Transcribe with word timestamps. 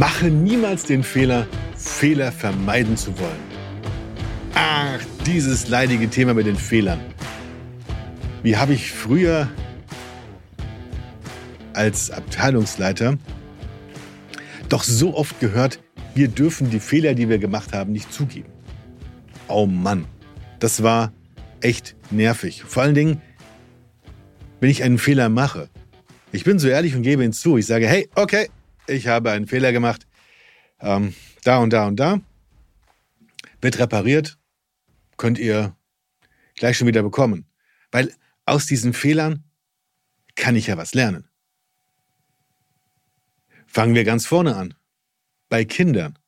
Mache 0.00 0.28
niemals 0.28 0.84
den 0.84 1.02
Fehler, 1.02 1.46
Fehler 1.76 2.32
vermeiden 2.32 2.96
zu 2.96 3.10
wollen. 3.18 3.42
Ach, 4.54 4.98
dieses 5.26 5.68
leidige 5.68 6.08
Thema 6.08 6.32
mit 6.32 6.46
den 6.46 6.56
Fehlern. 6.56 6.98
Wie 8.42 8.56
habe 8.56 8.72
ich 8.72 8.92
früher 8.92 9.46
als 11.74 12.10
Abteilungsleiter 12.10 13.18
doch 14.70 14.84
so 14.84 15.14
oft 15.14 15.38
gehört, 15.38 15.80
wir 16.14 16.28
dürfen 16.28 16.70
die 16.70 16.80
Fehler, 16.80 17.12
die 17.12 17.28
wir 17.28 17.36
gemacht 17.36 17.74
haben, 17.74 17.92
nicht 17.92 18.10
zugeben. 18.10 18.48
Oh 19.48 19.66
Mann, 19.66 20.06
das 20.60 20.82
war 20.82 21.12
echt 21.60 21.94
nervig. 22.10 22.64
Vor 22.66 22.84
allen 22.84 22.94
Dingen, 22.94 23.20
wenn 24.60 24.70
ich 24.70 24.82
einen 24.82 24.96
Fehler 24.96 25.28
mache. 25.28 25.68
Ich 26.32 26.44
bin 26.44 26.58
so 26.58 26.68
ehrlich 26.68 26.96
und 26.96 27.02
gebe 27.02 27.22
ihn 27.22 27.34
zu. 27.34 27.58
Ich 27.58 27.66
sage, 27.66 27.86
hey, 27.86 28.08
okay, 28.14 28.48
ich 28.90 29.06
habe 29.06 29.30
einen 29.30 29.46
Fehler 29.46 29.72
gemacht. 29.72 30.06
Ähm, 30.80 31.14
da 31.44 31.58
und 31.58 31.72
da 31.72 31.86
und 31.86 31.96
da. 31.96 32.20
Wird 33.60 33.78
repariert. 33.78 34.38
Könnt 35.16 35.38
ihr 35.38 35.76
gleich 36.54 36.78
schon 36.78 36.86
wieder 36.86 37.02
bekommen. 37.02 37.46
Weil 37.90 38.14
aus 38.44 38.66
diesen 38.66 38.92
Fehlern 38.92 39.44
kann 40.34 40.56
ich 40.56 40.68
ja 40.68 40.76
was 40.76 40.94
lernen. 40.94 41.28
Fangen 43.66 43.94
wir 43.94 44.04
ganz 44.04 44.26
vorne 44.26 44.56
an. 44.56 44.74
Bei 45.48 45.64
Kindern. 45.64 46.18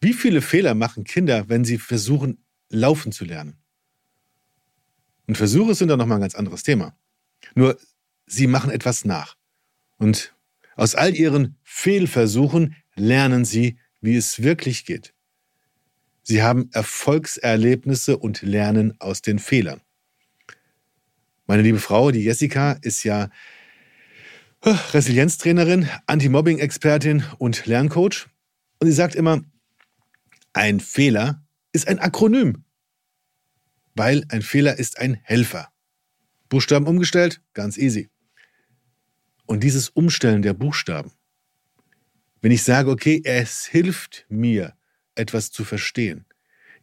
Wie 0.00 0.12
viele 0.12 0.42
Fehler 0.42 0.74
machen 0.74 1.04
Kinder, 1.04 1.48
wenn 1.48 1.64
sie 1.64 1.78
versuchen, 1.78 2.44
laufen 2.68 3.12
zu 3.12 3.24
lernen? 3.24 3.58
Und 5.26 5.36
Versuche 5.36 5.74
sind 5.74 5.88
dann 5.88 5.98
nochmal 5.98 6.18
ein 6.18 6.22
ganz 6.22 6.34
anderes 6.34 6.62
Thema. 6.62 6.96
Nur, 7.54 7.78
sie 8.26 8.46
machen 8.46 8.70
etwas 8.70 9.04
nach. 9.04 9.36
Und 9.96 10.34
aus 10.78 10.94
all 10.94 11.14
ihren 11.14 11.56
Fehlversuchen 11.64 12.76
lernen 12.94 13.44
sie, 13.44 13.78
wie 14.00 14.16
es 14.16 14.42
wirklich 14.42 14.84
geht. 14.84 15.12
Sie 16.22 16.42
haben 16.42 16.70
Erfolgserlebnisse 16.72 18.16
und 18.16 18.42
lernen 18.42 18.94
aus 19.00 19.20
den 19.20 19.40
Fehlern. 19.40 19.80
Meine 21.46 21.62
liebe 21.62 21.80
Frau, 21.80 22.12
die 22.12 22.22
Jessica, 22.22 22.72
ist 22.80 23.02
ja 23.02 23.28
äh, 24.60 24.70
Resilienztrainerin, 24.92 25.88
Anti-Mobbing-Expertin 26.06 27.24
und 27.38 27.66
Lerncoach. 27.66 28.28
Und 28.78 28.86
sie 28.86 28.92
sagt 28.92 29.16
immer, 29.16 29.42
ein 30.52 30.78
Fehler 30.78 31.42
ist 31.72 31.88
ein 31.88 31.98
Akronym, 31.98 32.64
weil 33.96 34.24
ein 34.28 34.42
Fehler 34.42 34.78
ist 34.78 34.98
ein 35.00 35.14
Helfer. 35.22 35.72
Buchstaben 36.48 36.86
umgestellt, 36.86 37.40
ganz 37.52 37.76
easy. 37.76 38.10
Und 39.48 39.64
dieses 39.64 39.88
Umstellen 39.88 40.42
der 40.42 40.52
Buchstaben, 40.52 41.10
wenn 42.42 42.52
ich 42.52 42.62
sage, 42.62 42.90
okay, 42.90 43.22
es 43.24 43.64
hilft 43.64 44.26
mir, 44.28 44.74
etwas 45.14 45.50
zu 45.50 45.64
verstehen, 45.64 46.26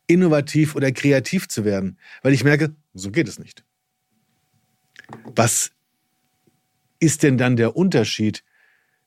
innovativ 0.08 0.75
oder 0.75 0.91
kreativ 0.91 1.47
zu 1.47 1.63
werden, 1.63 1.99
weil 2.23 2.33
ich 2.33 2.43
merke, 2.43 2.75
so 2.95 3.11
geht 3.11 3.27
es 3.27 3.38
nicht. 3.38 3.63
Was 5.36 5.73
ist 6.99 7.21
denn 7.21 7.38
dann 7.38 7.55
der 7.55 7.75
Unterschied 7.75 8.43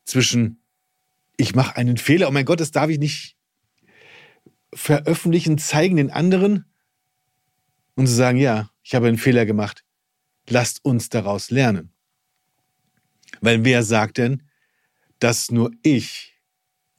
zwischen, 0.04 0.62
ich 1.36 1.56
mache 1.56 1.74
einen 1.74 1.96
Fehler, 1.96 2.28
oh 2.28 2.30
mein 2.30 2.44
Gott, 2.44 2.60
das 2.60 2.70
darf 2.70 2.88
ich 2.90 3.00
nicht 3.00 3.36
veröffentlichen, 4.72 5.58
zeigen 5.58 5.96
den 5.96 6.12
anderen 6.12 6.64
und 7.96 8.06
zu 8.06 8.14
sagen, 8.14 8.38
ja, 8.38 8.70
ich 8.84 8.94
habe 8.94 9.08
einen 9.08 9.18
Fehler 9.18 9.46
gemacht, 9.46 9.84
lasst 10.48 10.84
uns 10.84 11.08
daraus 11.08 11.50
lernen. 11.50 11.92
Weil 13.41 13.64
wer 13.64 13.83
sagt 13.83 14.19
denn, 14.19 14.42
dass 15.19 15.50
nur 15.50 15.70
ich 15.83 16.34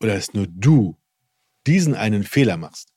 oder 0.01 0.15
dass 0.15 0.33
nur 0.33 0.47
du 0.47 0.97
diesen 1.67 1.95
einen 1.95 2.23
Fehler 2.23 2.57
machst? 2.57 2.93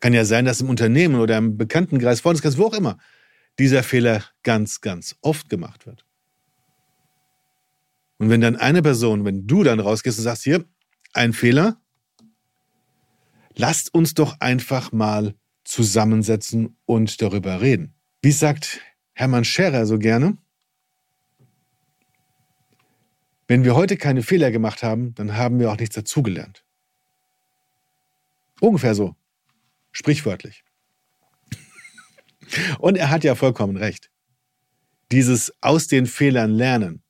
Kann 0.00 0.12
ja 0.12 0.24
sein, 0.24 0.44
dass 0.44 0.60
im 0.60 0.70
Unternehmen 0.70 1.20
oder 1.20 1.38
im 1.38 1.56
Bekanntenkreis, 1.56 2.20
Freundeskreis, 2.20 2.56
wo 2.56 2.66
auch 2.66 2.74
immer, 2.74 2.98
dieser 3.58 3.82
Fehler 3.82 4.24
ganz, 4.42 4.80
ganz 4.80 5.16
oft 5.20 5.48
gemacht 5.48 5.86
wird. 5.86 6.04
Und 8.18 8.30
wenn 8.30 8.40
dann 8.40 8.56
eine 8.56 8.82
Person, 8.82 9.24
wenn 9.24 9.46
du 9.46 9.62
dann 9.62 9.80
rausgehst 9.80 10.18
und 10.18 10.24
sagst, 10.24 10.44
hier, 10.44 10.64
ein 11.12 11.32
Fehler, 11.32 11.80
lasst 13.54 13.94
uns 13.94 14.14
doch 14.14 14.40
einfach 14.40 14.92
mal 14.92 15.34
zusammensetzen 15.64 16.76
und 16.86 17.20
darüber 17.22 17.60
reden. 17.60 17.94
Wie 18.22 18.32
sagt 18.32 18.80
Hermann 19.14 19.44
Scherer 19.44 19.86
so 19.86 19.98
gerne, 19.98 20.36
wenn 23.48 23.64
wir 23.64 23.74
heute 23.74 23.96
keine 23.96 24.22
Fehler 24.22 24.50
gemacht 24.50 24.82
haben, 24.82 25.14
dann 25.14 25.34
haben 25.34 25.58
wir 25.58 25.72
auch 25.72 25.78
nichts 25.78 25.94
dazugelernt. 25.94 26.64
Ungefähr 28.60 28.94
so. 28.94 29.16
Sprichwörtlich. 29.90 30.64
Und 32.78 32.96
er 32.96 33.10
hat 33.10 33.24
ja 33.24 33.34
vollkommen 33.34 33.76
recht. 33.76 34.10
Dieses 35.10 35.52
aus 35.62 35.86
den 35.86 36.06
Fehlern 36.06 36.50
lernen, 36.50 37.02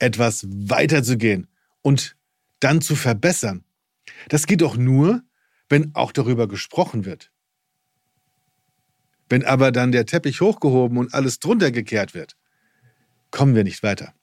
etwas 0.00 0.44
weiterzugehen 0.50 1.46
und 1.82 2.16
dann 2.58 2.80
zu 2.80 2.96
verbessern, 2.96 3.64
das 4.28 4.46
geht 4.46 4.60
doch 4.60 4.76
nur, 4.76 5.22
wenn 5.68 5.94
auch 5.94 6.10
darüber 6.10 6.48
gesprochen 6.48 7.04
wird. 7.04 7.30
Wenn 9.28 9.44
aber 9.44 9.70
dann 9.70 9.92
der 9.92 10.04
Teppich 10.04 10.40
hochgehoben 10.40 10.98
und 10.98 11.14
alles 11.14 11.38
drunter 11.38 11.70
gekehrt 11.70 12.12
wird, 12.12 12.36
kommen 13.30 13.54
wir 13.54 13.62
nicht 13.62 13.84
weiter. 13.84 14.14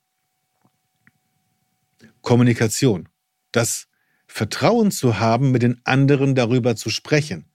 Kommunikation, 2.21 3.09
das 3.51 3.87
Vertrauen 4.27 4.91
zu 4.91 5.19
haben, 5.19 5.51
mit 5.51 5.61
den 5.61 5.81
anderen 5.83 6.35
darüber 6.35 6.75
zu 6.75 6.89
sprechen. 6.89 7.45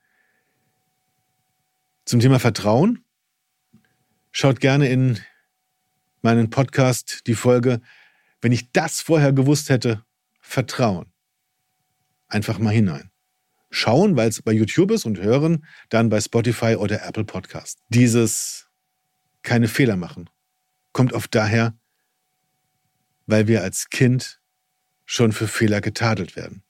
Zum 2.04 2.20
Thema 2.20 2.38
Vertrauen 2.38 3.04
schaut 4.30 4.60
gerne 4.60 4.88
in 4.88 5.18
meinen 6.22 6.50
Podcast 6.50 7.26
die 7.26 7.34
Folge, 7.34 7.80
wenn 8.40 8.52
ich 8.52 8.70
das 8.72 9.00
vorher 9.00 9.32
gewusst 9.32 9.70
hätte, 9.70 10.04
Vertrauen. 10.40 11.12
Einfach 12.28 12.58
mal 12.58 12.74
hinein. 12.74 13.10
Schauen, 13.70 14.16
weil 14.16 14.28
es 14.28 14.42
bei 14.42 14.52
YouTube 14.52 14.90
ist 14.90 15.06
und 15.06 15.18
hören 15.18 15.64
dann 15.88 16.08
bei 16.08 16.20
Spotify 16.20 16.76
oder 16.76 17.04
Apple 17.04 17.24
Podcast. 17.24 17.80
Dieses 17.88 18.68
keine 19.42 19.68
Fehler 19.68 19.96
machen 19.96 20.30
kommt 20.96 21.12
oft 21.12 21.34
daher, 21.34 21.78
weil 23.26 23.48
wir 23.48 23.62
als 23.62 23.90
Kind 23.90 24.40
schon 25.06 25.32
für 25.32 25.48
Fehler 25.48 25.80
getadelt 25.80 26.36
werden. 26.36 26.62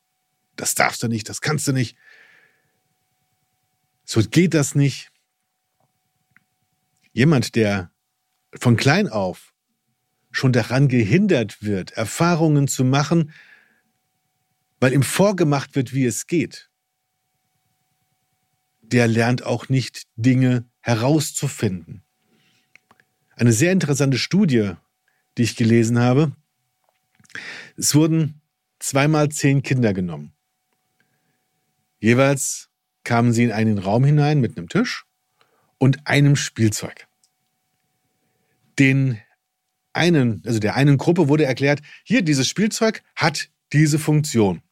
Das 0.54 0.74
darfst 0.74 1.02
du 1.02 1.08
nicht, 1.08 1.28
das 1.28 1.40
kannst 1.40 1.66
du 1.66 1.72
nicht. 1.72 1.96
So 4.04 4.22
geht 4.22 4.54
das 4.54 4.74
nicht. 4.74 5.10
Jemand, 7.12 7.56
der 7.56 7.90
von 8.54 8.76
klein 8.76 9.08
auf 9.08 9.52
schon 10.30 10.52
daran 10.52 10.88
gehindert 10.88 11.62
wird, 11.62 11.92
Erfahrungen 11.92 12.68
zu 12.68 12.84
machen, 12.84 13.32
weil 14.80 14.92
ihm 14.92 15.02
vorgemacht 15.02 15.74
wird, 15.74 15.94
wie 15.94 16.04
es 16.04 16.26
geht, 16.26 16.70
der 18.82 19.08
lernt 19.08 19.42
auch 19.42 19.68
nicht 19.68 20.02
Dinge 20.16 20.66
herauszufinden. 20.80 22.02
Eine 23.34 23.52
sehr 23.52 23.72
interessante 23.72 24.18
Studie, 24.18 24.72
die 25.36 25.42
ich 25.42 25.56
gelesen 25.56 25.98
habe. 25.98 26.32
Es 27.76 27.94
wurden 27.94 28.40
zweimal 28.78 29.30
zehn 29.30 29.62
Kinder 29.62 29.92
genommen. 29.92 30.32
Jeweils 31.98 32.68
kamen 33.04 33.32
sie 33.32 33.44
in 33.44 33.52
einen 33.52 33.78
Raum 33.78 34.04
hinein 34.04 34.40
mit 34.40 34.56
einem 34.56 34.68
Tisch 34.68 35.04
und 35.78 36.06
einem 36.06 36.36
Spielzeug. 36.36 37.06
Den 38.78 39.20
einen, 39.92 40.42
also 40.44 40.58
der 40.58 40.76
einen 40.76 40.98
Gruppe 40.98 41.28
wurde 41.28 41.44
erklärt, 41.44 41.80
hier 42.04 42.22
dieses 42.22 42.48
Spielzeug 42.48 43.02
hat 43.14 43.48
diese 43.72 43.98
Funktion. 43.98 44.62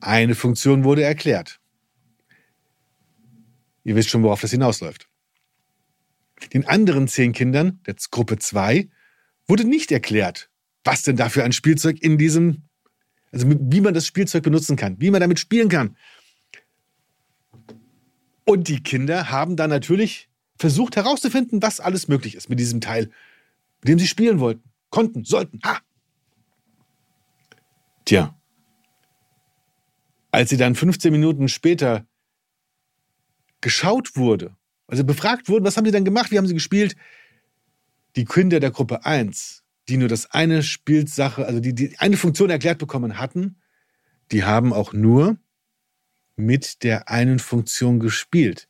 Eine 0.00 0.34
Funktion 0.34 0.84
wurde 0.84 1.02
erklärt. 1.02 1.60
Ihr 3.84 3.96
wisst 3.96 4.10
schon, 4.10 4.22
worauf 4.22 4.40
das 4.40 4.52
hinausläuft. 4.52 5.08
Den 6.52 6.66
anderen 6.66 7.08
zehn 7.08 7.32
Kindern, 7.32 7.80
der 7.86 7.96
Gruppe 8.10 8.38
2, 8.38 8.88
wurde 9.46 9.64
nicht 9.64 9.92
erklärt, 9.92 10.50
was 10.84 11.02
denn 11.02 11.16
da 11.16 11.28
für 11.28 11.44
ein 11.44 11.52
Spielzeug 11.52 12.02
in 12.02 12.18
diesem, 12.18 12.62
also 13.30 13.46
wie 13.48 13.80
man 13.80 13.94
das 13.94 14.06
Spielzeug 14.06 14.42
benutzen 14.42 14.76
kann, 14.76 15.00
wie 15.00 15.10
man 15.10 15.20
damit 15.20 15.38
spielen 15.38 15.68
kann. 15.68 15.96
Und 18.44 18.68
die 18.68 18.82
Kinder 18.82 19.30
haben 19.30 19.56
dann 19.56 19.70
natürlich 19.70 20.28
versucht 20.58 20.96
herauszufinden, 20.96 21.62
was 21.62 21.80
alles 21.80 22.08
möglich 22.08 22.34
ist 22.34 22.48
mit 22.48 22.58
diesem 22.58 22.80
Teil, 22.80 23.10
mit 23.80 23.88
dem 23.88 23.98
sie 23.98 24.06
spielen 24.06 24.40
wollten, 24.40 24.68
konnten, 24.90 25.24
sollten. 25.24 25.60
Ha! 25.64 25.80
Tja, 28.04 28.36
als 30.32 30.50
sie 30.50 30.56
dann 30.56 30.74
15 30.74 31.12
Minuten 31.12 31.48
später 31.48 32.06
geschaut 33.60 34.16
wurde, 34.16 34.56
also 34.88 35.04
befragt 35.04 35.48
wurden, 35.48 35.64
was 35.64 35.76
haben 35.76 35.84
sie 35.84 35.92
dann 35.92 36.04
gemacht, 36.04 36.30
wie 36.30 36.38
haben 36.38 36.46
sie 36.46 36.54
gespielt, 36.54 36.96
die 38.16 38.24
Kinder 38.24 38.58
der 38.58 38.70
Gruppe 38.70 39.04
1, 39.04 39.61
die 39.92 39.98
nur 39.98 40.08
das 40.08 40.30
eine 40.30 40.62
Spielsache, 40.62 41.44
also 41.44 41.60
die, 41.60 41.74
die 41.74 41.98
eine 41.98 42.16
Funktion 42.16 42.48
erklärt 42.48 42.78
bekommen 42.78 43.18
hatten, 43.18 43.56
die 44.30 44.42
haben 44.42 44.72
auch 44.72 44.94
nur 44.94 45.36
mit 46.34 46.82
der 46.82 47.10
einen 47.10 47.38
Funktion 47.38 48.00
gespielt. 48.00 48.68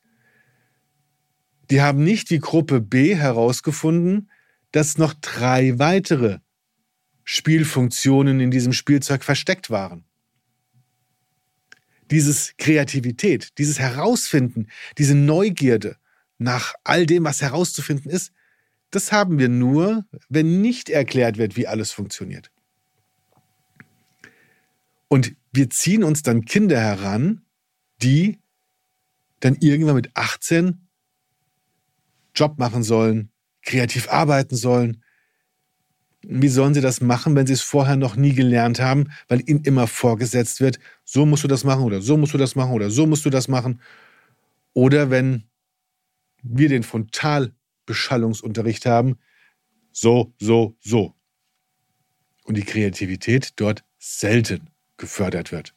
Die 1.70 1.80
haben 1.80 2.02
nicht 2.02 2.30
wie 2.30 2.40
Gruppe 2.40 2.80
B 2.80 3.14
herausgefunden, 3.14 4.32
dass 4.72 4.98
noch 4.98 5.14
drei 5.14 5.78
weitere 5.78 6.40
Spielfunktionen 7.22 8.40
in 8.40 8.50
diesem 8.50 8.72
Spielzeug 8.72 9.22
versteckt 9.22 9.70
waren. 9.70 10.04
Dieses 12.10 12.54
Kreativität, 12.58 13.56
dieses 13.58 13.78
Herausfinden, 13.78 14.66
diese 14.98 15.14
Neugierde 15.14 15.98
nach 16.38 16.74
all 16.82 17.06
dem, 17.06 17.22
was 17.22 17.42
herauszufinden 17.42 18.10
ist, 18.10 18.32
das 18.92 19.10
haben 19.10 19.38
wir 19.38 19.48
nur, 19.48 20.04
wenn 20.28 20.60
nicht 20.60 20.90
erklärt 20.90 21.38
wird, 21.38 21.56
wie 21.56 21.66
alles 21.66 21.90
funktioniert. 21.90 22.52
Und 25.08 25.34
wir 25.52 25.70
ziehen 25.70 26.04
uns 26.04 26.22
dann 26.22 26.44
Kinder 26.44 26.78
heran, 26.78 27.42
die 28.02 28.38
dann 29.40 29.56
irgendwann 29.60 29.96
mit 29.96 30.10
18 30.14 30.86
Job 32.34 32.58
machen 32.58 32.82
sollen, 32.82 33.30
kreativ 33.62 34.08
arbeiten 34.10 34.56
sollen. 34.56 35.02
Wie 36.22 36.48
sollen 36.48 36.74
sie 36.74 36.80
das 36.80 37.00
machen, 37.00 37.34
wenn 37.34 37.46
sie 37.46 37.54
es 37.54 37.62
vorher 37.62 37.96
noch 37.96 38.14
nie 38.14 38.34
gelernt 38.34 38.78
haben, 38.78 39.10
weil 39.28 39.42
ihnen 39.48 39.64
immer 39.64 39.86
vorgesetzt 39.86 40.60
wird, 40.60 40.78
so 41.04 41.26
musst 41.26 41.44
du 41.44 41.48
das 41.48 41.64
machen 41.64 41.82
oder 41.82 42.00
so 42.00 42.16
musst 42.16 42.34
du 42.34 42.38
das 42.38 42.54
machen 42.54 42.72
oder 42.72 42.90
so 42.90 43.06
musst 43.06 43.24
du 43.24 43.30
das 43.30 43.48
machen. 43.48 43.80
Oder 44.74 45.10
wenn 45.10 45.44
wir 46.42 46.68
den 46.68 46.82
Frontalbeschallungsunterricht 47.82 48.87
haben, 48.87 49.19
so, 49.93 50.32
so, 50.38 50.76
so. 50.81 51.14
Und 52.44 52.56
die 52.56 52.64
Kreativität 52.64 53.52
dort 53.56 53.84
selten 53.99 54.70
gefördert 54.96 55.52
wird. 55.52 55.75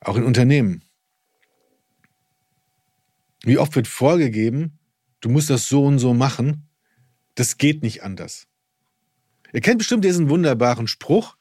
Auch 0.00 0.16
in 0.16 0.24
Unternehmen. 0.24 0.84
Wie 3.44 3.58
oft 3.58 3.74
wird 3.74 3.88
vorgegeben, 3.88 4.78
du 5.20 5.28
musst 5.28 5.50
das 5.50 5.68
so 5.68 5.84
und 5.84 5.98
so 5.98 6.14
machen, 6.14 6.68
das 7.34 7.58
geht 7.58 7.82
nicht 7.82 8.02
anders. 8.02 8.46
Ihr 9.52 9.60
kennt 9.60 9.78
bestimmt 9.78 10.04
diesen 10.04 10.28
wunderbaren 10.28 10.86
Spruch, 10.86 11.36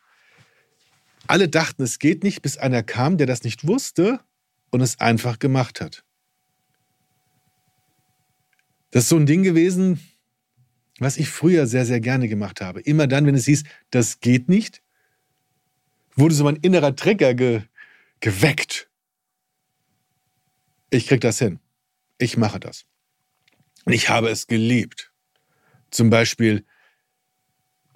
alle 1.28 1.48
dachten, 1.48 1.84
es 1.84 2.00
geht 2.00 2.24
nicht, 2.24 2.42
bis 2.42 2.58
einer 2.58 2.84
kam, 2.84 3.18
der 3.18 3.28
das 3.28 3.44
nicht 3.44 3.66
wusste 3.68 4.20
und 4.70 4.82
es 4.82 5.00
einfach 5.00 5.40
gemacht 5.40 5.80
hat. 5.80 6.04
Das 8.92 9.04
ist 9.04 9.10
so 9.10 9.18
ein 9.18 9.26
Ding 9.26 9.44
gewesen, 9.44 10.00
was 11.00 11.18
ich 11.18 11.30
früher 11.30 11.66
sehr, 11.66 11.86
sehr 11.86 12.00
gerne 12.00 12.28
gemacht 12.28 12.62
habe. 12.62 12.82
Immer 12.82 13.08
dann, 13.08 13.26
wenn 13.26 13.36
es 13.36 13.46
hieß, 13.46 13.64
das 13.90 14.20
geht 14.20 14.50
nicht, 14.50 14.82
wurde 16.16 16.36
so 16.36 16.44
mein 16.44 16.58
innerer 16.58 16.96
Trigger 16.96 17.34
ge 17.34 17.64
geweckt. 18.20 18.88
Ich 20.92 21.08
krieg 21.08 21.22
das 21.22 21.40
hin. 21.40 21.60
Ich 22.20 22.38
mache 22.38 22.60
das. 22.60 22.86
Und 23.86 23.94
ich 23.94 24.10
habe 24.10 24.30
es 24.30 24.46
geliebt. 24.46 25.12
Zum 25.90 26.12
Beispiel, 26.12 26.64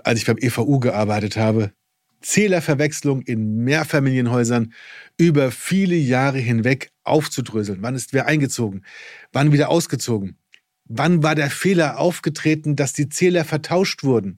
als 0.03 0.19
ich 0.19 0.25
beim 0.25 0.37
EVU 0.39 0.79
gearbeitet 0.79 1.37
habe, 1.37 1.73
Zählerverwechslung 2.21 3.21
in 3.21 3.57
Mehrfamilienhäusern 3.63 4.73
über 5.17 5.51
viele 5.51 5.95
Jahre 5.95 6.39
hinweg 6.39 6.91
aufzudröseln. 7.03 7.83
Wann 7.83 7.93
ist 7.93 8.13
wer 8.13 8.25
eingezogen? 8.25 8.83
Wann 9.31 9.51
wieder 9.51 9.69
ausgezogen? 9.69 10.37
Wann 10.85 11.23
war 11.23 11.33
der 11.33 11.49
Fehler 11.49 11.97
aufgetreten, 11.99 12.75
dass 12.75 12.93
die 12.93 13.09
Zähler 13.09 13.43
vertauscht 13.43 14.03
wurden? 14.03 14.37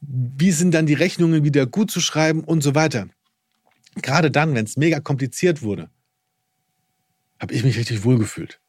Wie 0.00 0.50
sind 0.50 0.72
dann 0.72 0.86
die 0.86 0.94
Rechnungen 0.94 1.44
wieder 1.44 1.66
gut 1.66 1.90
zu 1.90 2.00
schreiben 2.00 2.42
und 2.42 2.62
so 2.62 2.74
weiter? 2.74 3.08
Gerade 3.96 4.30
dann, 4.30 4.54
wenn 4.54 4.64
es 4.64 4.78
mega 4.78 4.98
kompliziert 5.00 5.60
wurde, 5.60 5.90
habe 7.38 7.52
ich 7.52 7.64
mich 7.64 7.76
richtig 7.76 8.02
wohlgefühlt. 8.02 8.60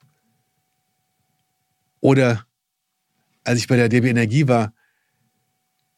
Oder 2.01 2.45
als 3.45 3.59
ich 3.59 3.67
bei 3.67 3.77
der 3.77 3.87
DB 3.87 4.09
Energie 4.09 4.47
war, 4.47 4.73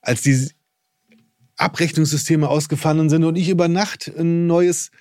als 0.01 0.21
die 0.21 0.51
Abrechnungssysteme 1.55 2.47
ausgefallen 2.47 3.09
sind 3.09 3.23
und 3.23 3.37
ich 3.37 3.49
über 3.49 3.67
Nacht 3.67 4.07
ein 4.07 4.45
neues 4.45 4.91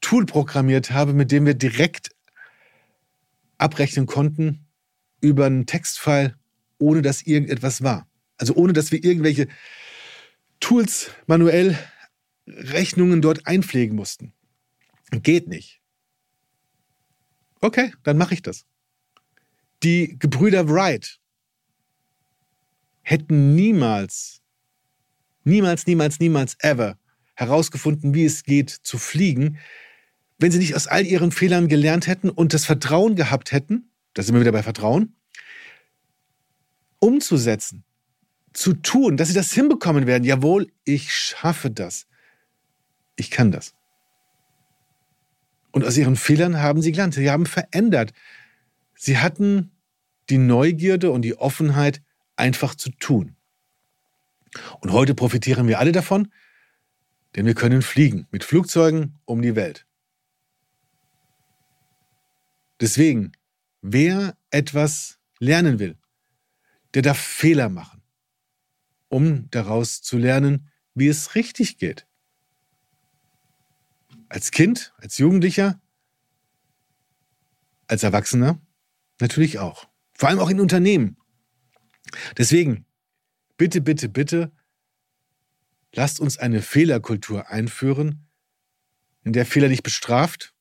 Tool 0.00 0.24
programmiert 0.24 0.92
habe, 0.92 1.12
mit 1.12 1.30
dem 1.30 1.44
wir 1.44 1.54
direkt 1.54 2.10
abrechnen 3.58 4.06
konnten 4.06 4.63
über 5.24 5.46
einen 5.46 5.66
Textfile, 5.66 6.34
ohne 6.78 7.02
dass 7.02 7.22
irgendetwas 7.22 7.82
war. 7.82 8.06
Also 8.36 8.54
ohne 8.54 8.72
dass 8.72 8.92
wir 8.92 9.02
irgendwelche 9.02 9.48
Tools 10.60 11.10
manuell 11.26 11.78
Rechnungen 12.46 13.22
dort 13.22 13.46
einpflegen 13.46 13.96
mussten. 13.96 14.32
Geht 15.10 15.48
nicht. 15.48 15.80
Okay, 17.60 17.92
dann 18.02 18.18
mache 18.18 18.34
ich 18.34 18.42
das. 18.42 18.66
Die 19.82 20.18
Gebrüder 20.18 20.68
Wright 20.68 21.18
hätten 23.02 23.54
niemals, 23.54 24.42
niemals, 25.44 25.86
niemals, 25.86 26.20
niemals, 26.20 26.56
ever 26.60 26.98
herausgefunden, 27.34 28.14
wie 28.14 28.24
es 28.24 28.44
geht 28.44 28.70
zu 28.70 28.98
fliegen, 28.98 29.58
wenn 30.38 30.50
sie 30.50 30.58
nicht 30.58 30.74
aus 30.74 30.86
all 30.86 31.06
ihren 31.06 31.32
Fehlern 31.32 31.68
gelernt 31.68 32.06
hätten 32.06 32.30
und 32.30 32.52
das 32.52 32.64
Vertrauen 32.64 33.16
gehabt 33.16 33.52
hätten, 33.52 33.90
da 34.14 34.22
sind 34.22 34.34
wir 34.34 34.40
wieder 34.40 34.52
bei 34.52 34.62
Vertrauen, 34.62 35.14
umzusetzen, 36.98 37.84
zu 38.52 38.74
tun, 38.74 39.16
dass 39.16 39.28
sie 39.28 39.34
das 39.34 39.52
hinbekommen 39.52 40.06
werden. 40.06 40.24
Jawohl, 40.24 40.70
ich 40.84 41.12
schaffe 41.14 41.70
das. 41.70 42.06
Ich 43.16 43.30
kann 43.30 43.50
das. 43.50 43.74
Und 45.72 45.84
aus 45.84 45.96
ihren 45.96 46.16
Fehlern 46.16 46.62
haben 46.62 46.80
sie 46.80 46.92
gelernt. 46.92 47.14
Sie 47.14 47.30
haben 47.30 47.46
verändert. 47.46 48.12
Sie 48.94 49.18
hatten 49.18 49.72
die 50.30 50.38
Neugierde 50.38 51.10
und 51.10 51.22
die 51.22 51.36
Offenheit, 51.36 52.00
einfach 52.36 52.74
zu 52.74 52.90
tun. 52.90 53.36
Und 54.80 54.92
heute 54.92 55.14
profitieren 55.14 55.68
wir 55.68 55.78
alle 55.78 55.92
davon, 55.92 56.32
denn 57.34 57.46
wir 57.46 57.54
können 57.54 57.82
fliegen 57.82 58.26
mit 58.30 58.44
Flugzeugen 58.44 59.18
um 59.24 59.42
die 59.42 59.56
Welt. 59.56 59.86
Deswegen, 62.80 63.32
wer 63.86 64.36
etwas 64.50 65.18
lernen 65.38 65.78
will, 65.78 65.98
der 66.94 67.02
darf 67.02 67.18
Fehler 67.18 67.68
machen, 67.68 68.02
um 69.08 69.50
daraus 69.50 70.00
zu 70.00 70.16
lernen, 70.16 70.70
wie 70.94 71.06
es 71.06 71.34
richtig 71.34 71.76
geht. 71.76 72.06
Als 74.30 74.52
Kind, 74.52 74.94
als 74.96 75.18
Jugendlicher, 75.18 75.82
als 77.86 78.02
Erwachsener 78.02 78.58
natürlich 79.20 79.58
auch. 79.58 79.86
Vor 80.14 80.30
allem 80.30 80.38
auch 80.38 80.48
in 80.48 80.60
Unternehmen. 80.60 81.18
Deswegen, 82.38 82.86
bitte, 83.58 83.82
bitte, 83.82 84.08
bitte, 84.08 84.50
lasst 85.92 86.20
uns 86.20 86.38
eine 86.38 86.62
Fehlerkultur 86.62 87.50
einführen, 87.50 88.26
in 89.24 89.34
der 89.34 89.44
Fehler 89.44 89.68
nicht 89.68 89.82
bestraft, 89.82 90.54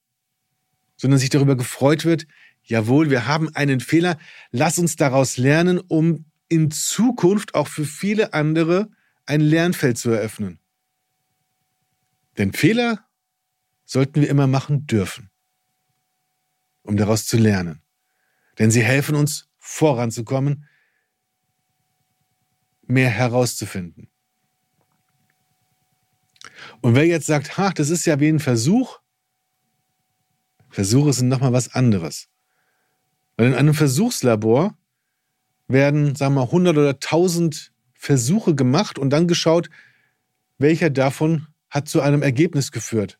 sondern 0.97 1.19
sich 1.19 1.29
darüber 1.29 1.55
gefreut 1.55 2.03
wird, 2.03 2.27
jawohl, 2.63 3.09
wir 3.09 3.27
haben 3.27 3.53
einen 3.55 3.79
Fehler, 3.79 4.17
lass 4.51 4.79
uns 4.79 4.95
daraus 4.95 5.37
lernen, 5.37 5.79
um 5.79 6.25
in 6.47 6.71
Zukunft 6.71 7.55
auch 7.55 7.67
für 7.67 7.85
viele 7.85 8.33
andere 8.33 8.89
ein 9.25 9.41
Lernfeld 9.41 9.97
zu 9.97 10.11
eröffnen. 10.11 10.59
Denn 12.37 12.53
Fehler 12.53 13.05
sollten 13.85 14.21
wir 14.21 14.29
immer 14.29 14.47
machen 14.47 14.87
dürfen, 14.87 15.29
um 16.83 16.97
daraus 16.97 17.25
zu 17.25 17.37
lernen. 17.37 17.81
Denn 18.59 18.71
sie 18.71 18.83
helfen 18.83 19.15
uns 19.15 19.49
voranzukommen, 19.59 20.67
mehr 22.83 23.09
herauszufinden. 23.09 24.09
Und 26.81 26.95
wer 26.95 27.05
jetzt 27.05 27.27
sagt, 27.27 27.57
ha, 27.57 27.71
das 27.71 27.89
ist 27.89 28.05
ja 28.05 28.19
wie 28.19 28.29
ein 28.29 28.39
Versuch, 28.39 28.99
Versuche 30.69 31.13
sind 31.13 31.29
nochmal 31.29 31.53
was 31.53 31.73
anderes. 31.73 32.29
Weil 33.37 33.47
in 33.47 33.53
einem 33.55 33.73
Versuchslabor 33.73 34.77
werden, 35.67 36.15
sagen 36.15 36.35
wir 36.35 36.41
mal, 36.41 36.47
100 36.47 36.77
oder 36.77 36.89
1000 36.89 37.71
Versuche 37.93 38.53
gemacht 38.53 38.99
und 38.99 39.09
dann 39.09 39.27
geschaut, 39.27 39.69
welcher 40.57 40.89
davon 40.89 41.47
hat 41.69 41.87
zu 41.87 42.01
einem 42.01 42.21
Ergebnis 42.21 42.71
geführt. 42.71 43.17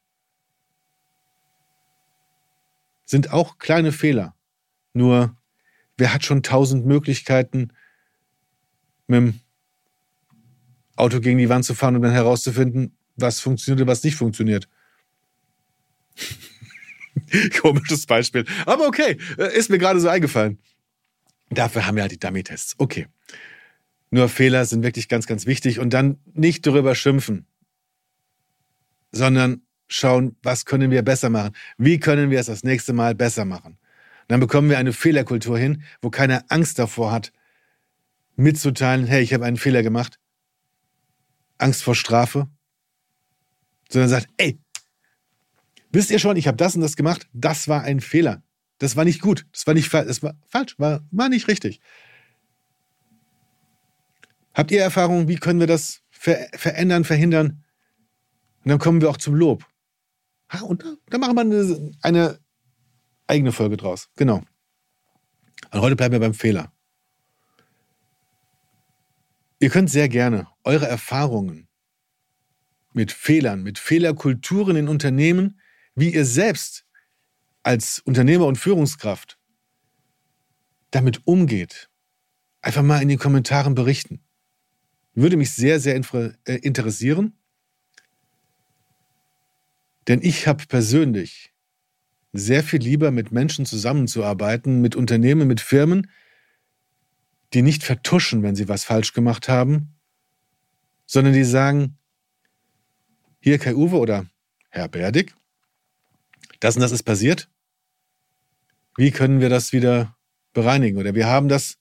Sind 3.06 3.32
auch 3.32 3.58
kleine 3.58 3.92
Fehler. 3.92 4.36
Nur, 4.94 5.36
wer 5.98 6.14
hat 6.14 6.24
schon 6.24 6.38
1000 6.38 6.86
Möglichkeiten, 6.86 7.70
mit 9.08 9.18
dem 9.18 9.40
Auto 10.96 11.20
gegen 11.20 11.40
die 11.40 11.50
Wand 11.50 11.66
zu 11.66 11.74
fahren 11.74 11.96
und 11.96 12.04
dann 12.04 12.12
herauszufinden, 12.12 12.96
was 13.16 13.40
funktioniert 13.40 13.82
und 13.82 13.88
was 13.88 14.04
nicht 14.04 14.16
funktioniert? 14.16 14.68
Komisches 17.62 18.06
Beispiel. 18.06 18.46
Aber 18.66 18.88
okay, 18.88 19.18
äh, 19.38 19.58
ist 19.58 19.70
mir 19.70 19.78
gerade 19.78 20.00
so 20.00 20.10
eingefallen. 20.10 20.60
Dafür 21.50 21.86
haben 21.86 21.96
wir 21.96 22.04
halt 22.04 22.12
die 22.12 22.20
Dummy-Tests. 22.20 22.76
Okay. 22.78 23.08
Nur 24.10 24.30
Fehler 24.30 24.66
sind 24.66 24.84
wirklich 24.84 25.10
ganz, 25.10 25.26
ganz 25.26 25.46
wichtig 25.46 25.80
und 25.80 25.92
dann 25.92 26.20
nicht 26.34 26.68
darüber 26.68 26.94
schimpfen, 26.94 27.48
sondern 29.12 29.64
schauen, 29.88 30.36
was 30.44 30.66
können 30.66 30.92
wir 30.92 31.02
besser 31.02 31.30
machen? 31.30 31.56
Wie 31.78 32.00
können 32.00 32.30
wir 32.30 32.40
es 32.40 32.48
das 32.48 32.64
nächste 32.64 32.94
Mal 32.94 33.16
besser 33.16 33.46
machen? 33.46 33.78
Dann 34.28 34.40
bekommen 34.40 34.70
wir 34.70 34.78
eine 34.78 34.94
Fehlerkultur 34.94 35.58
hin, 35.58 35.84
wo 36.02 36.10
keiner 36.10 36.46
Angst 36.50 36.80
davor 36.80 37.12
hat, 37.12 37.32
mitzuteilen, 38.36 39.06
hey, 39.06 39.22
ich 39.22 39.34
habe 39.34 39.46
einen 39.46 39.58
Fehler 39.58 39.84
gemacht. 39.84 40.20
Angst 41.58 41.84
vor 41.84 41.96
Strafe. 41.96 42.48
Sondern 43.90 44.10
sagt, 44.10 44.28
ey, 44.38 44.60
wisst 45.94 46.12
ihr 46.12 46.20
schon, 46.20 46.36
ich 46.36 46.48
habe 46.48 46.58
das 46.58 46.76
und 46.76 46.82
das 46.82 46.98
gemacht, 46.98 47.30
das 47.32 47.70
war 47.70 47.84
ein 47.84 48.02
Fehler. 48.02 48.44
Das 48.80 48.98
war 48.98 49.06
nicht 49.06 49.22
gut, 49.22 49.46
das 49.54 49.66
war 49.66 49.74
nicht 49.74 49.94
das 49.94 50.22
war 50.22 50.36
falsch, 50.46 50.78
war, 50.78 51.08
war 51.12 51.30
nicht 51.30 51.48
richtig. 51.48 51.80
Habt 54.54 54.72
ihr 54.72 54.82
Erfahrungen, 54.82 55.28
wie 55.28 55.38
können 55.38 55.60
wir 55.60 55.68
das 55.68 56.02
ver 56.12 56.48
verändern, 56.54 57.06
verhindern? 57.06 57.64
Und 58.64 58.70
dann 58.70 58.80
kommen 58.80 59.02
wir 59.02 59.10
auch 59.10 59.18
zum 59.18 59.36
Lob. 59.36 59.66
Ha, 60.52 60.62
und 60.62 60.84
da, 60.84 60.96
da 61.10 61.18
machen 61.18 61.36
wir 61.36 61.42
eine, 61.42 61.92
eine 62.02 62.40
eigene 63.28 63.52
Folge 63.52 63.78
draus. 63.78 64.10
Genau. 64.16 64.42
Und 65.72 65.82
heute 65.82 65.96
bleiben 65.96 66.12
wir 66.12 66.20
beim 66.20 66.34
Fehler. 66.34 66.72
Ihr 69.60 69.70
könnt 69.70 69.90
sehr 69.90 70.10
gerne 70.10 70.48
eure 70.64 70.88
Erfahrungen 70.88 71.68
mit 72.92 73.12
Fehlern, 73.12 73.64
mit 73.64 73.80
Fehlerkulturen 73.80 74.76
in 74.76 74.88
Unternehmen, 74.88 75.60
wie 75.96 76.14
ihr 76.14 76.26
selbst 76.26 76.86
als 77.64 78.00
Unternehmer 78.00 78.46
und 78.46 78.58
Führungskraft 78.58 79.38
damit 80.92 81.26
umgeht, 81.26 81.90
einfach 82.62 82.84
mal 82.84 83.02
in 83.02 83.08
den 83.08 83.18
Kommentaren 83.18 83.76
berichten. 83.76 84.22
Würde 85.16 85.38
mich 85.38 85.52
sehr, 85.52 85.80
sehr 85.80 85.96
äh, 85.96 86.56
interessieren. 86.58 87.34
Denn 90.08 90.22
ich 90.22 90.48
habe 90.48 90.66
persönlich 90.68 91.54
sehr 92.34 92.64
viel 92.64 92.80
lieber 92.80 93.12
mit 93.12 93.32
Menschen 93.32 93.66
zusammenzuarbeiten, 93.66 94.82
mit 94.82 94.96
Unternehmen, 94.96 95.48
mit 95.48 95.62
Firmen, 95.62 96.10
die 97.54 97.62
nicht 97.62 97.84
vertuschen, 97.84 98.42
wenn 98.42 98.56
sie 98.56 98.68
was 98.68 98.84
falsch 98.84 99.14
gemacht 99.14 99.48
haben, 99.48 99.96
sondern 101.06 101.34
die 101.34 101.44
sagen, 101.44 101.98
hier 103.40 103.60
Kai 103.60 103.76
Uwe 103.76 103.98
oder 103.98 104.26
Herr 104.70 104.88
Berdig, 104.88 105.36
das 106.64 106.76
und 106.78 106.82
das 106.82 106.94
ist 106.94 107.04
passiert. 107.04 107.50
Wie 108.96 109.12
können 109.12 109.42
wir 109.42 109.50
das 109.50 109.74
wieder 109.74 110.16
bereinigen? 110.54 110.98
Oder 110.98 111.14
wir 111.14 111.28
haben 111.28 111.50
das 111.50 111.78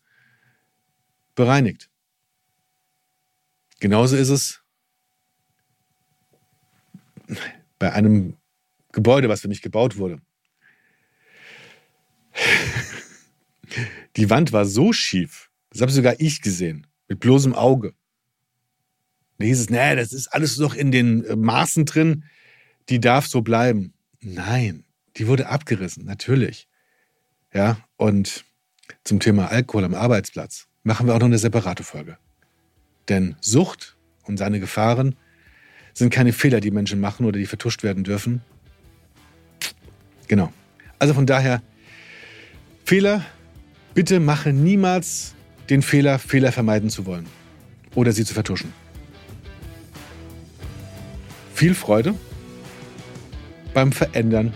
bereinigt. 1.37 1.89
Genauso 3.79 4.17
ist 4.17 4.29
es 4.29 4.61
bei 7.79 7.93
einem 7.93 8.37
Gebäude, 8.91 9.29
was 9.29 9.41
für 9.43 9.49
mich 9.49 9.62
gebaut 9.62 9.99
wurde. 9.99 10.21
Die 14.17 14.31
Wand 14.31 14.53
war 14.53 14.67
so 14.67 14.93
schief, 14.93 15.49
das 15.71 15.81
habe 15.81 15.93
sogar 15.93 16.17
ich 16.19 16.43
gesehen, 16.43 16.89
mit 17.09 17.21
bloßem 17.21 17.55
Auge. 17.55 17.95
Da 19.39 19.47
hieß 19.47 19.61
es, 19.61 19.71
nee, 19.71 19.97
das 19.97 20.12
ist 20.12 20.29
alles 20.29 20.59
noch 20.59 20.75
in 20.75 20.91
den 20.91 21.25
äh, 21.25 21.37
Maßen 21.37 21.85
drin, 21.85 22.25
die 22.89 23.01
darf 23.01 23.27
so 23.27 23.43
bleiben. 23.43 23.95
Nein, 24.23 24.85
die 25.17 25.26
wurde 25.26 25.49
abgerissen, 25.49 26.05
natürlich. 26.05 26.69
Ja, 27.52 27.76
und 27.97 28.45
zum 29.05 29.19
Thema 29.19 29.49
Alkohol 29.49 29.85
am 29.85 29.95
Arbeitsplatz 29.95 30.69
machen 30.85 31.07
wir 31.07 31.14
auch 31.14 31.19
noch 31.19 31.26
eine 31.26 31.38
separate 31.38 31.83
Folge. 31.83 32.17
Denn 33.09 33.37
Sucht 33.41 33.97
und 34.23 34.37
seine 34.37 34.61
Gefahren 34.61 35.17
sind 35.93 36.11
keine 36.11 36.33
Fehler, 36.33 36.61
die 36.61 36.71
Menschen 36.71 37.00
machen 37.00 37.26
oder 37.26 37.38
die 37.38 37.47
vertuscht 37.47 37.83
werden 37.83 38.05
dürfen. 38.05 38.43
Genau. 40.29 40.52
Also 41.00 41.14
von 41.14 41.26
daher, 41.26 41.61
Fehler, 42.85 43.25
bitte 43.93 44.21
mache 44.21 44.52
niemals 44.52 45.35
den 45.69 45.83
Fehler, 45.83 46.21
Fehler 46.21 46.52
vermeiden 46.52 46.91
zu 46.91 47.07
wollen 47.07 47.26
oder 47.95 48.12
sie 48.12 48.25
zu 48.25 48.35
vertuschen. 48.35 48.73
Viel 51.55 51.75
Freude 51.75 52.14
beim 53.75 53.93
Verändern 53.93 54.52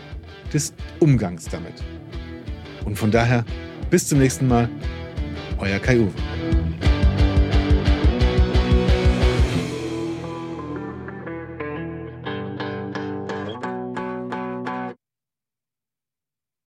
des 0.53 0.73
Umgangs 1.01 1.49
damit. 1.49 1.75
Und 2.85 2.97
von 2.97 3.11
daher, 3.11 3.45
bis 3.91 4.09
zum 4.09 4.19
nächsten 4.19 4.49
Mal, 4.49 4.69
euer 5.59 5.79
Kai 5.79 5.99
Uwe. 5.99 6.13